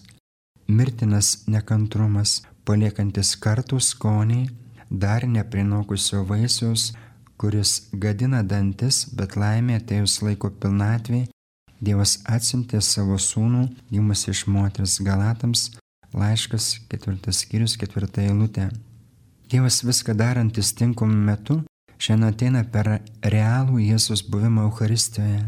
[0.68, 4.42] Mirtinas nekantrumas, paliekantis kartų skonį,
[4.90, 6.92] dar neprinokusio vaisiaus,
[7.36, 11.26] kuris gadina dantis, bet laimė atėjus laiko pilnatvį,
[11.84, 15.66] Dievas atsintė savo sūnų, gimus iš moters Galatams
[16.14, 18.68] laiškas ketvirtas skyrius ketvirta eilutė.
[19.50, 21.58] Dievas viską darantis tinkamu metu
[21.98, 22.90] šiandien ateina per
[23.22, 25.44] realų Jėzus buvimą Euharistijoje,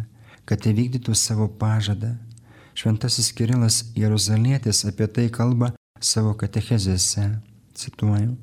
[0.46, 2.14] kad įvykdytų savo pažadą.
[2.76, 7.30] Šventasis Kirilas Jeruzalėtis apie tai kalba savo katechezėse.
[7.76, 8.36] Cituoju,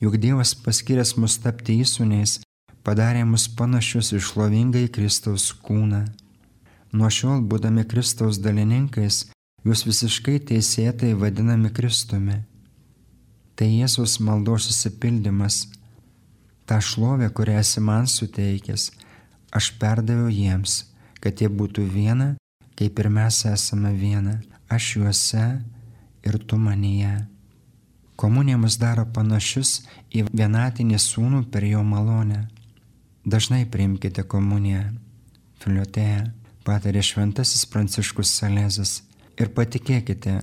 [0.00, 2.38] juk Dievas paskyręs mus tapti įsūniais,
[2.84, 6.04] padarė mus panašius išlovingai Kristaus kūną.
[6.92, 9.26] Nuo šiol, būdami Kristaus dalininkais,
[9.64, 12.38] jūs visiškai teisėtai vadinami Kristumi.
[13.58, 15.66] Tai Jėzus maldos susipildymas.
[16.68, 18.90] Ta šlovė, kurią esi man suteikęs,
[19.56, 20.82] aš perdaviau jiems,
[21.22, 22.34] kad jie būtų viena,
[22.76, 24.36] kaip ir mes esame viena,
[24.68, 25.46] aš juose
[26.28, 27.14] ir tu manyje.
[28.18, 29.80] Komunija mus daro panašius
[30.12, 32.44] į vienatinį sūnų per jo malonę.
[33.24, 34.88] Dažnai priimkite komuniją.
[35.62, 36.24] Filiotėje
[36.66, 38.98] patarė šventasis Pranciškus Salezas
[39.38, 40.40] Ir patikėkite,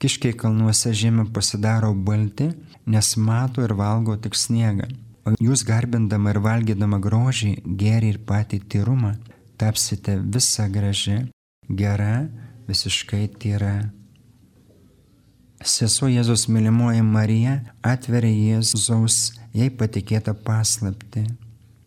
[0.00, 2.48] kiškiai kalnuose žiemą pasidaro balti,
[2.88, 4.88] nes mato ir valgo tik sniegą.
[5.26, 9.14] O jūs garbindama ir valgydama grožį, gerį ir patį tyrumą,
[9.60, 11.18] tapsite visa graži,
[11.68, 12.28] gera,
[12.68, 13.90] visiškai tyra.
[15.62, 21.28] Sesuo Jėzus mylimoji Marija atveria Jėzaus jai patikėtą paslapti.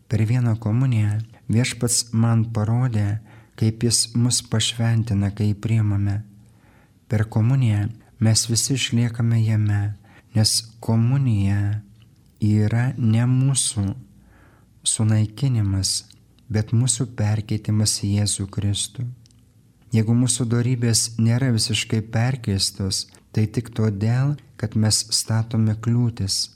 [0.08, 1.18] Per vieną komuniją
[1.52, 3.20] viešpats man parodė,
[3.60, 6.22] kaip jis mus pašventina, kai priimame
[7.08, 9.94] Per komuniją mes visi išliekame jame,
[10.34, 11.82] nes komunija
[12.46, 13.86] yra ne mūsų
[14.86, 15.94] sunaikinimas,
[16.50, 19.06] bet mūsų perkeitimas į Jėzų Kristų.
[19.96, 26.52] Jeigu mūsų darybės nėra visiškai perkeistos, tai tik todėl, kad mes statome kliūtis.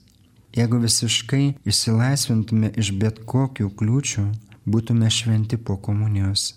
[0.58, 4.26] Jeigu visiškai išsilaisvintume iš bet kokių kliūčių,
[4.70, 6.54] būtume šventi po komunijos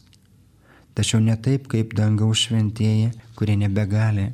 [0.95, 4.31] tačiau ne taip kaip dangaus šventieji, kurie nebegali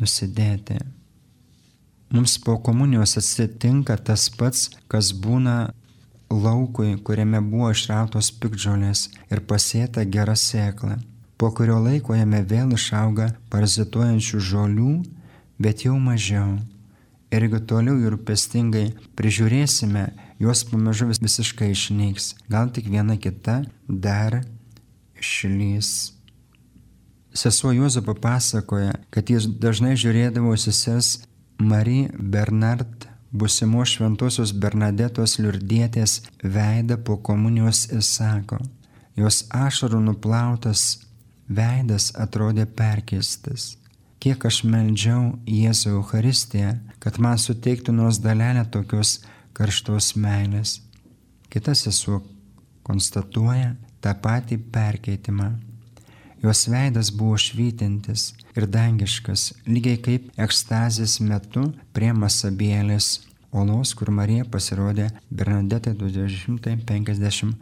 [0.00, 0.78] nusidėti.
[2.10, 5.70] Mums po komunijos atsitinka tas pats, kas būna
[6.30, 10.98] laukui, kuriame buvo išrautos pikdžiolės ir pasėta gera sėkla.
[11.38, 14.90] Po kurio laiko jame vėl išauga parazituojančių žolių,
[15.62, 16.58] bet jau mažiau.
[17.30, 20.08] Ir jeigu toliau ir rūpestingai prižiūrėsime,
[20.42, 22.34] jos pamažu visiškai išnyks.
[22.50, 24.40] Gal tik viena kita dar
[25.14, 26.12] šilys.
[27.30, 31.20] Sesuo Juozapo pasakoja, kad jis dažnai žiūrėdavo sesers
[31.60, 38.56] Marie Bernard, busimo šventosios Bernadetos liurdietės veidą po komunijos ir sako,
[39.20, 40.84] jos ašarų nuplautas
[41.48, 43.74] veidas atrodė perkeistas.
[44.20, 49.18] Kiek aš meldžiau Jėzų Euharistiją, kad man suteiktų nors dalelę tokios
[49.52, 50.78] karštos meilės.
[51.52, 52.22] Kitas sesuo
[52.88, 55.52] konstatuoja, tą patį perkeitimą.
[56.40, 63.20] Jos veidas buvo švytintis ir dangiškas, lygiai kaip ekstazės metu prie Masabėlės
[63.52, 67.54] olos, kur Marija pasirodė Bernadetai 258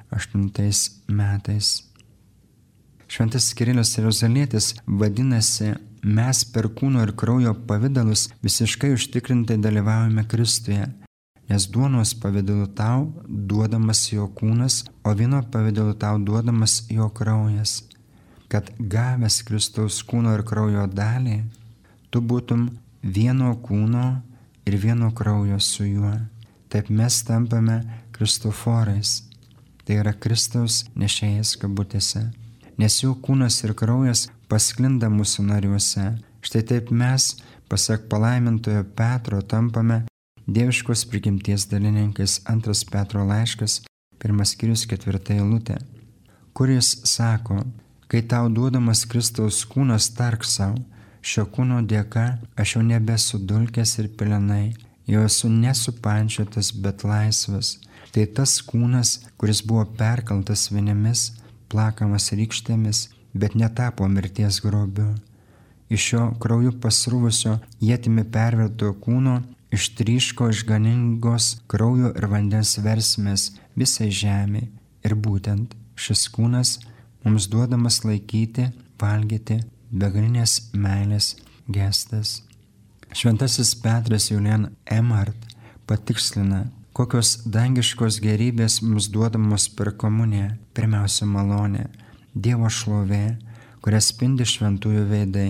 [1.09, 1.89] metais.
[3.09, 5.75] Šventas Kirilas Jeruzalėtis vadinasi,
[6.05, 10.85] mes per kūno ir kraujo pavydalus visiškai užtikrintai dalyvaujame Kristuje,
[11.49, 17.89] nes duonos pavydalu tau duodamas jo kūnas, o vyno pavydalu tau duodamas jo kraujas,
[18.49, 21.43] kad gavęs Kristaus kūno ir kraujo dalį,
[22.11, 22.69] tu būtum
[23.03, 24.07] vieno kūno
[24.69, 26.15] ir vieno kraujo su juo.
[26.69, 27.81] Taip mes tampame
[28.13, 29.23] Kristoforais,
[29.85, 32.27] tai yra Kristaus nešėjas kabutėse,
[32.81, 36.11] nes jų kūnas ir kraujas pasklinda mūsų nariuose.
[36.45, 37.35] Štai taip mes,
[37.69, 40.05] pasak palaimintojo Petro, tampame
[40.49, 43.83] Dieviškos prigimties dalininkais antras Petro laiškas,
[44.17, 45.77] pirmas skyrius ketvirta eilutė,
[46.57, 47.59] kuris sako,
[48.09, 50.81] kai tau duodamas Kristaus kūnas tark savo,
[51.21, 52.25] šio kūno dėka
[52.57, 54.73] aš jau nebesu dulkės ir pelenai,
[55.07, 57.77] jau esu nesupančiotas, bet laisvas.
[58.13, 61.35] Tai tas kūnas, kuris buvo perkaltas vinimis,
[61.69, 65.13] plakamas rykštėmis, bet netapo mirties grobiu.
[65.93, 69.39] Iš šio krauju pasrūvusio jėtimi perverto kūno
[69.73, 74.65] ištryško išganingos kraujo ir vandens versmės visai žemė
[75.05, 76.79] ir būtent šis kūnas
[77.25, 78.69] mums duodamas laikyti,
[79.01, 81.35] valgyti begalinės meilės
[81.69, 82.43] gestas.
[83.13, 85.47] Šventasis Petras Julian Emart
[85.89, 90.51] patikslina, kokios dangiškos gerybės mums duodamos per komuniją.
[90.77, 91.87] Pirmiausia malonė,
[92.35, 93.39] Dievo šlovė,
[93.83, 95.49] kurią spindi šventųjų veidai.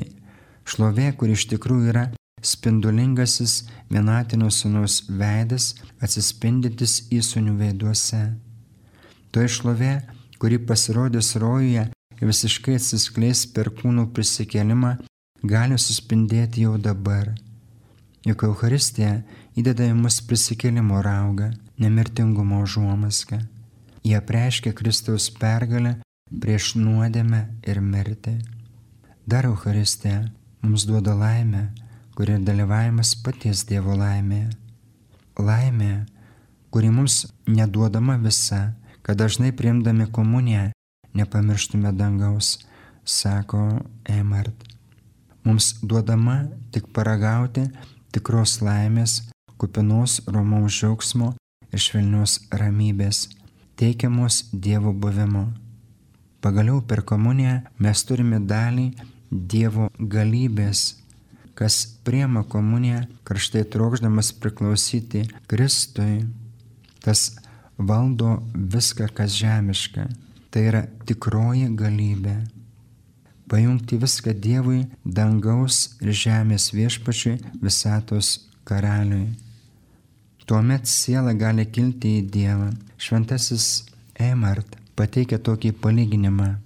[0.69, 2.05] Šlovė, kuri iš tikrųjų yra
[2.45, 5.73] spindulingasis vienatinio sūnaus veidas
[6.05, 8.23] atsispindintis įsūnių veiduose.
[9.33, 9.99] To išlovė,
[10.39, 11.85] kuri pasirodys rojuje
[12.19, 14.97] ir visiškai atsiskleis per kūnų prisikelimą,
[15.43, 17.35] gali suspindėti jau dabar.
[18.27, 19.23] Juk Euharistija
[19.59, 23.39] įdeda į mus prisikelimo raugą, nemirtingumo užuomaską.
[24.05, 25.99] Jie preiškia Kristaus pergalę
[26.43, 28.39] prieš nuodėmę ir mirtį.
[29.29, 30.25] Dar Euharistija
[30.63, 31.69] mums duoda laimę,
[32.17, 34.51] kuri dalyvavimas paties Dievo laimėje.
[35.39, 36.07] Laimė,
[36.75, 38.73] kuri mums neduodama visa,
[39.09, 40.67] kad dažnai priimdami komuniją
[41.15, 42.59] nepamirštume dangaus,
[43.05, 44.65] sako Emart.
[45.45, 47.65] Mums duodama tik paragauti
[48.13, 49.23] tikros laimės,
[49.57, 51.31] kupinos romaus džiaugsmo
[51.73, 53.31] ir švelnios ramybės,
[53.81, 55.47] teikiamos Dievo buvimo.
[56.45, 58.91] Pagaliau per komuniją mes turime dalį
[59.33, 60.87] Dievo galybės
[61.57, 66.27] kas priema komuniją, karštai trokšdamas priklausyti Kristui,
[67.01, 67.31] tas
[67.79, 70.07] valdo viską, kas žemiška.
[70.51, 72.37] Tai yra tikroji galybė.
[73.49, 79.31] Pajungti viską Dievui, dangaus ir žemės viešpačiui, visatos karaliui.
[80.49, 82.71] Tuomet siela gali kilti į Dievą.
[83.01, 83.87] Šventasis
[84.19, 86.57] Emart pateikia tokį palyginimą.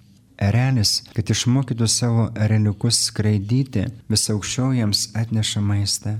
[0.42, 6.16] Erelis, kad išmokytų savo ereliukus skraidyti, vis aukščiau jiems atneša maistą,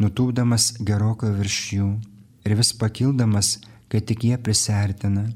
[0.00, 1.88] nutūpdamas gerokai virš jų
[2.46, 3.56] ir vis pakildamas,
[3.88, 5.26] kai tik jie prisertina.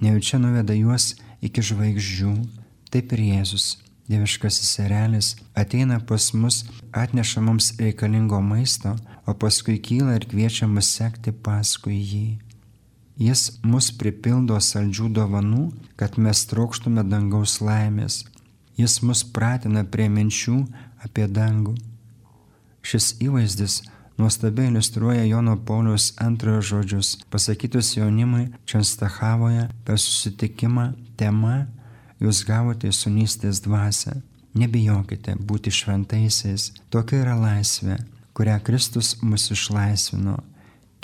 [0.00, 2.32] Nejučia nuveda juos iki žvaigždžių,
[2.92, 3.76] taip ir Jėzus,
[4.08, 8.94] dieviškasis erelis, ateina pas mus, atneša mums reikalingo maisto,
[9.26, 12.26] o paskui kyla ir kviečia mus sekti paskui jį.
[13.16, 18.26] Jis mus pripildo saldžių dovanų, kad mes trokštume dangaus laimės.
[18.76, 20.58] Jis mus pratina prie minčių
[21.00, 21.72] apie dangų.
[22.84, 23.80] Šis įvaizdis
[24.18, 31.66] nuostabiai iliustruoja Jono Paulius antrojo žodžius, pasakytus jaunimui Čenstachavoje per susitikimą tema
[32.20, 34.14] Jūs gavote sunystės dvasę.
[34.56, 37.98] Nebijokite būti šventaisiais, tokia yra laisvė,
[38.32, 40.38] kurią Kristus mus išlaisvino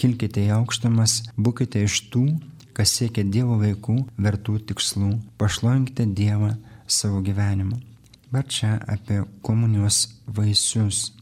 [0.02, 2.24] kilkite į aukštumas, būkite iš tų,
[2.76, 6.54] kas siekia Dievo vaikų vertų tikslų, pašlovinkite Dievą
[6.86, 7.78] savo gyvenimu.
[8.32, 11.12] Bet čia apie komunijos vaisius.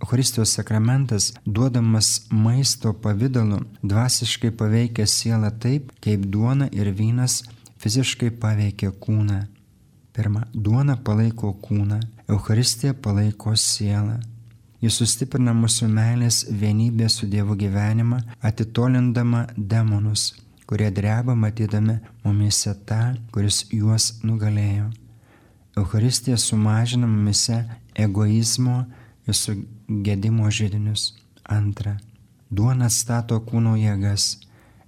[0.00, 7.42] Eucharistijos sakramentas, duodamas maisto pavydalu, dvasiškai paveikia sielą taip, kaip duona ir vynas
[7.80, 9.42] fiziškai paveikia kūną.
[10.16, 14.16] Pirma, duona palaiko kūną, Eucharistija palaiko sielą.
[14.80, 20.30] Jis sustiprina mūsų meilės vienybę su Dievu gyvenimą, atitolindama demonus,
[20.64, 23.02] kurie dreba matydami mumise tą,
[23.34, 24.88] kuris juos nugalėjo.
[25.76, 27.60] Euharistija sumažina mumise
[27.94, 28.86] egoizmo
[29.30, 31.14] ir sugėdimo žydinius.
[31.50, 31.96] Antra.
[32.50, 34.36] Duona stato kūno jėgas,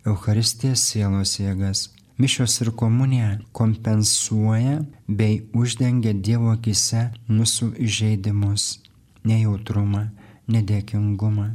[0.06, 1.88] Euharistija sielos jėgas.
[2.18, 8.66] Mišios ir komunija kompensuoja bei uždengia Dievo akise mūsų įžeidimus
[9.24, 10.08] nejautrumą,
[10.50, 11.48] nedėkingumą.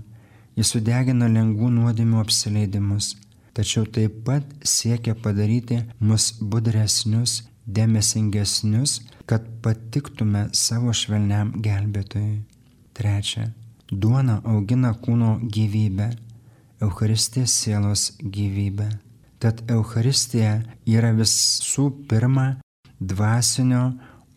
[0.58, 3.14] Jis sudegina lengvų nuodėmių apsileidimus,
[3.54, 12.40] tačiau taip pat siekia padaryti mus budresnius, dėmesingesnius, kad patiktume savo švelniam gelbėtojui.
[12.98, 13.52] Trečia.
[13.92, 16.08] Duona augina kūno gyvybę.
[16.82, 18.88] Eucharistija sielos gyvybė.
[19.38, 22.48] Tad Eucharistija yra visų pirma
[22.98, 23.84] dvasinio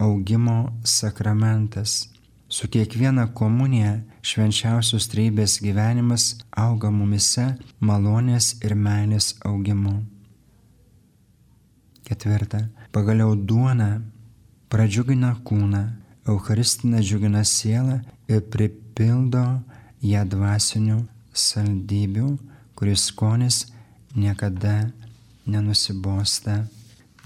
[0.01, 2.11] augimo sakramentas.
[2.53, 7.46] Su kiekviena komunija švenčiausios treibės gyvenimas auga mumise
[7.81, 10.03] malonės ir meilės augimu.
[12.05, 12.66] Ketvirta.
[12.92, 14.03] Pagaliau duona
[14.68, 15.85] pradžiugina kūną,
[16.29, 19.45] Eucharistina džiugina sielą ir pripildo
[20.07, 21.01] ją dvasinių
[21.35, 22.29] saldybių,
[22.79, 23.64] kuris skonis
[24.16, 24.90] niekada
[25.51, 26.64] nenusibosta.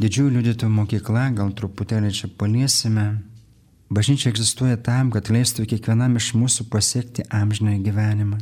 [0.00, 3.06] Didžiųjų liudytojų mokykla, gal truputėlį čia paliesime.
[3.94, 8.40] Bažnyčia egzistuoja tam, kad leistų kiekvienam iš mūsų pasiekti amžinąjį gyvenimą.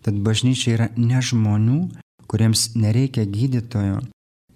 [0.00, 1.80] Tad bažnyčia yra ne žmonių,
[2.30, 4.00] kuriems nereikia gydytojo,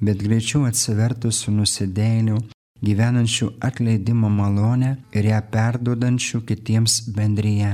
[0.01, 2.39] bet greičiau atsivertusių nusidėlių,
[2.83, 7.73] gyvenančių atleidimo malonę ir ją perduodančių kitiems bendryje.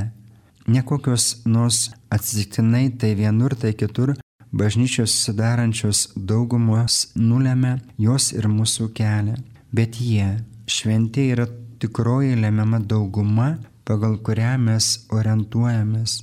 [0.69, 4.15] Nekokios nors atsitiktinai tai vienur, tai kitur
[4.53, 9.37] bažnyčios sudarančios daugumos nulėmė jos ir mūsų kelią,
[9.73, 10.29] bet jie,
[10.69, 11.49] šventi, yra
[11.81, 13.57] tikroji lemiama dauguma,
[13.89, 16.23] pagal kurią mes orientuojamės.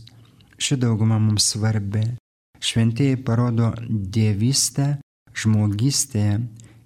[0.58, 2.06] Ši dauguma mums svarbi.
[2.62, 5.00] Šventieji parodo dievystę
[5.36, 6.40] žmogystėje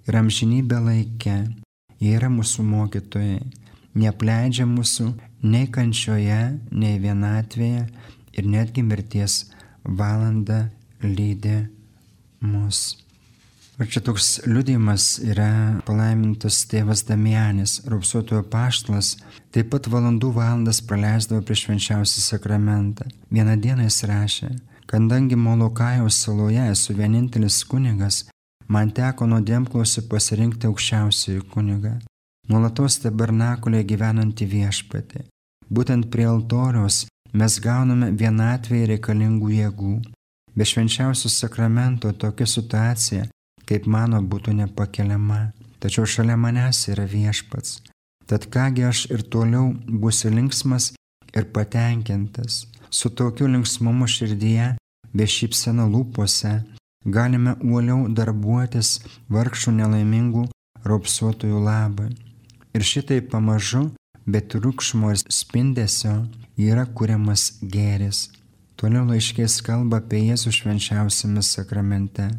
[0.08, 1.36] ir amžinybę laikę.
[2.00, 3.40] Jie yra mūsų mokytojai,
[4.00, 5.10] neapleidžia mūsų
[5.44, 6.40] nei kančioje,
[6.72, 7.84] nei vienatvėje
[8.32, 9.42] ir netgi mirties
[9.84, 10.62] valandą
[11.04, 11.66] lydi
[12.40, 12.96] mus.
[13.80, 19.14] Ir čia toks liudijimas yra palaimintas tėvas Damianis, raupsuotojo paštlas,
[19.52, 23.08] taip pat valandų valandas praleisdavo prieš švenčiausią sakramentą.
[23.32, 24.50] Vieną dieną jis rašė,
[24.90, 28.26] kadangi Molokajaus saloje esu vienintelis kunigas,
[28.70, 31.96] man teko nuodėmklausi pasirinkti aukščiausiųjų kunigą.
[32.50, 35.26] Nuolatos tabernakulė gyvenantį viešpatį.
[35.70, 37.04] Būtent prie altoriaus
[37.40, 39.94] mes gauname vienatvėje reikalingų jėgų.
[40.56, 43.28] Be švenčiausio sakramento tokia situacija,
[43.68, 45.52] kaip mano, būtų nepakeliama.
[45.80, 47.78] Tačiau šalia manęs yra viešpats.
[48.26, 49.70] Tad kągi aš ir toliau
[50.02, 50.90] būsiu linksmas
[51.34, 52.66] ir patenkintas.
[52.90, 54.74] Su tokiu linksmumu širdyje,
[55.14, 56.52] be šypsena lūpose,
[57.04, 58.98] galime uoliau darbuotis
[59.32, 60.48] vargšų nelaimingų
[60.84, 62.10] raupsuotojų labai.
[62.74, 63.88] Ir šitai pamažu,
[64.26, 66.26] bet triukšmo ir spindesio
[66.60, 68.28] yra kuriamas gėris.
[68.80, 72.30] Toliau laiškės kalba apie Jėzų švenčiausiame sakramente.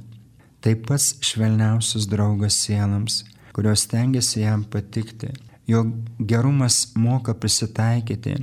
[0.62, 5.30] Tai pats švelniausias draugas sielams, kurios tengiasi jam patikti.
[5.70, 5.84] Jo
[6.18, 8.36] gerumas moka prisitaikyti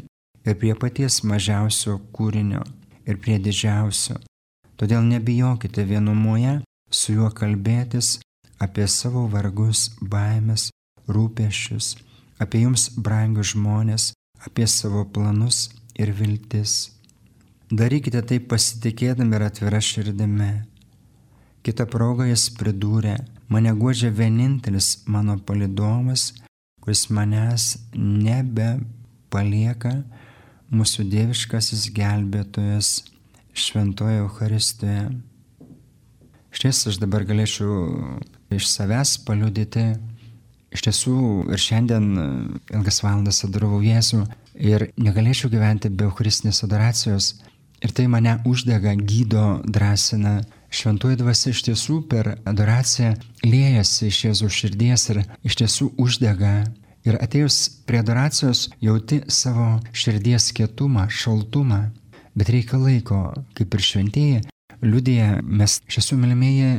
[0.46, 2.62] ir prie paties mažiausio kūrinio,
[3.06, 4.18] ir prie didžiausio.
[4.78, 6.60] Todėl nebijokite vienumoje
[6.94, 8.18] su juo kalbėtis
[8.62, 10.68] apie savo vargus, baimės,
[11.10, 11.96] rūpešius,
[12.38, 14.12] apie jums brangius žmonės,
[14.46, 16.92] apie savo planus ir viltis.
[17.68, 20.52] Darykite tai pasitikėdami ir atvira širdimi.
[21.66, 23.16] Kita proga jis pridūrė,
[23.50, 26.30] mane guodžia vienintelis mano palidovas,
[26.80, 28.78] kuris manęs nebe
[29.28, 29.98] palieka
[30.70, 33.02] mūsų dieviškasis gelbėtojas
[33.58, 35.08] šventoje Eucharistoje.
[36.54, 38.18] Šties aš dabar galėčiau
[38.54, 39.90] iš savęs paliudyti.
[40.74, 41.18] Iš tiesų
[41.52, 42.08] ir šiandien
[42.76, 44.24] ilgas valandas adoravau Jėzų
[44.60, 47.34] ir negalėčiau gyventi be Eucharistinės adoracijos.
[47.80, 50.40] Ir tai mane uždega, gydo, drąsina.
[50.68, 53.14] Šventoji dvasia iš tiesų per adoraciją
[53.46, 56.66] liejasi iš Jėzų širdies ir iš tiesų uždega.
[57.08, 61.86] Ir atėjus prie adoracijos jauti savo širdies kietumą, šaltumą.
[62.38, 63.18] Bet reikia laiko,
[63.58, 64.42] kaip ir šventieji,
[64.84, 66.72] liudėja, mes šiesų mylimieji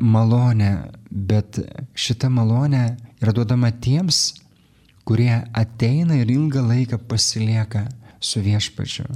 [0.00, 0.70] malonę,
[1.10, 1.58] bet
[1.98, 2.84] šita malonė
[3.20, 4.20] yra duodama tiems,
[5.08, 7.88] kurie ateina ir ilgą laiką pasilieka
[8.20, 9.08] su viešpačiu.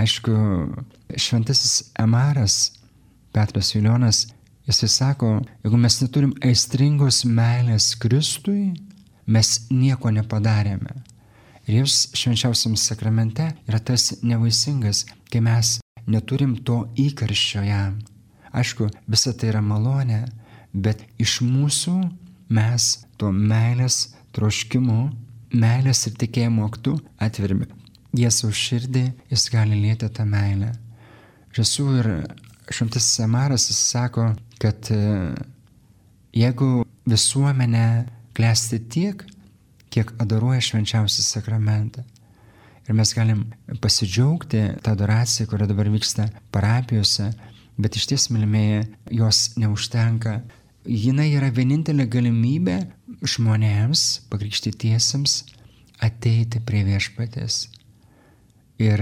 [0.00, 0.32] Aišku,
[1.16, 2.72] šventasis Emaras,
[3.32, 4.26] Petras Viljonas,
[4.68, 5.30] jisai sako,
[5.64, 8.74] jeigu mes neturim aistringos meilės Kristui,
[9.26, 10.96] mes nieko nepadarėme.
[11.66, 15.76] Ir jis švenčiausiam sakramente yra tas nevaisingas, kai mes
[16.06, 17.98] neturim to įkarščio jam.
[18.56, 20.22] Aišku, visa tai yra malonė,
[20.72, 21.96] bet iš mūsų
[22.54, 25.00] mes to meilės troškimu,
[25.56, 27.66] meilės ir tikėjimo aktu atvirime
[28.16, 30.70] Jėzaus širdį, jis gali lieti tą meilę.
[31.56, 32.08] Žesų ir
[32.72, 34.30] šventas Samaras jis sako,
[34.62, 35.00] kad e,
[36.36, 38.06] jeigu visuomenė
[38.36, 39.24] klesti tiek,
[39.96, 42.04] kiek adoruoja švenčiausią sakramentą,
[42.86, 43.44] ir mes galim
[43.82, 47.32] pasidžiaugti tą adoraciją, kuri dabar vyksta parapijose,
[47.80, 48.86] bet iš ties, mylimieji,
[49.18, 50.40] jos neužtenka.
[50.86, 52.76] Jinai yra vienintelė galimybė
[53.26, 55.40] žmonėms, pakrikštytiesiems,
[56.06, 57.64] ateiti prie viešpatės
[58.82, 59.00] ir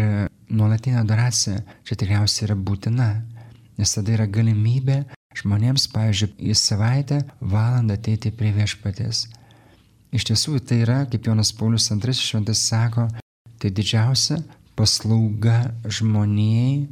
[0.48, 3.08] nuolatinė adoracija čia tikriausiai yra būtina,
[3.78, 5.02] nes tada yra galimybė
[5.34, 9.26] žmonėms, pavyzdžiui, į savaitę valandą ateiti prie viešpatės.
[10.14, 13.08] Iš tiesų tai yra, kaip Jonas Paulius II šventas sako,
[13.58, 14.38] tai didžiausia
[14.78, 16.86] paslauga žmonijai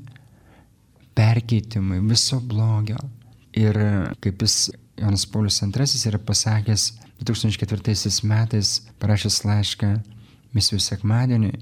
[1.14, 2.98] perkeitimui viso blogio.
[3.54, 3.78] Ir
[4.24, 6.88] kaip jis Jonas Paulius II yra pasakęs
[7.22, 9.92] 2004 metais, parašęs laišką
[10.56, 11.54] misijų sekmadieniui,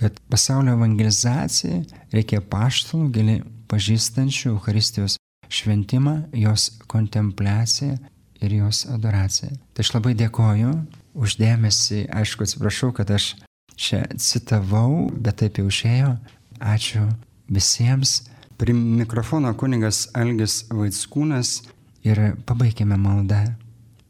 [0.00, 1.84] kad pasaulio evangelizacijai
[2.14, 3.36] reikia paštalų gili
[3.68, 5.20] pažįstančių Euharistijos
[5.52, 7.98] šventimą, jos kontempliaciją
[8.40, 9.54] ir jos adoraciją.
[9.74, 10.72] Tai aš labai dėkoju
[11.16, 13.34] uždėmesi, aišku, atsiprašau, kad aš
[13.76, 16.16] čia citavau, bet taip jau išėjo.
[16.60, 17.04] Ačiū
[17.52, 18.22] visiems.
[18.56, 21.58] Prie mikrofono kuningas Algis Vaitskūnas
[22.06, 23.42] ir pabaigime maldą.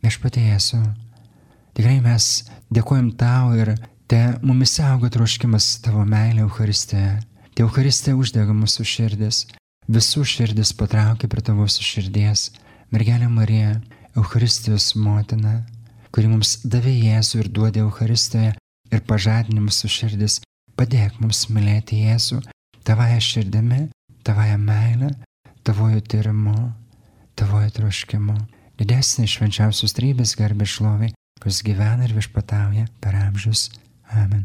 [0.06, 0.78] Viešpatėjėsiu,
[1.74, 3.72] tikrai mes dėkojom tau ir
[4.06, 7.16] te mumis auga troškimas tavo meilė Euharistėje.
[7.56, 9.46] Te Euharistė uždega mūsų širdis,
[9.90, 12.52] visų širdis patraukia prie tavo širdies.
[12.94, 13.80] Mergelė Marija,
[14.16, 15.60] Euharistijos motina,
[16.14, 18.54] kuri mums davė Jėzų ir duodė Euharistiją
[18.92, 20.40] ir pažadinė mūsų širdis,
[20.78, 22.40] padėk mums mylėti Jėzų
[22.86, 23.86] tavoje širdimi,
[24.26, 25.12] tavoje meilė,
[25.66, 26.56] tavojo tyrimu,
[27.38, 28.36] tavojo troškimu.
[28.80, 33.70] Didesnė švenčiausios trybės garbė šloviai, kuris gyvena ir viešpatauja per amžius.
[34.12, 34.44] Amen.